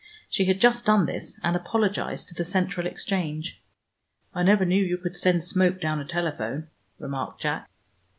She 0.31 0.45
had 0.45 0.59
just 0.59 0.83
done 0.87 1.05
this 1.05 1.39
and 1.43 1.55
apologized 1.55 2.27
to 2.29 2.33
the 2.33 2.43
Central 2.43 2.87
exchange. 2.87 3.61
"I 4.33 4.41
never 4.41 4.65
knew 4.65 4.83
you 4.83 4.97
could 4.97 5.15
send 5.15 5.43
smoke 5.43 5.79
down 5.79 5.99
a 5.99 6.05
telephone," 6.05 6.69
remarked 6.97 7.41
Jack. 7.41 7.69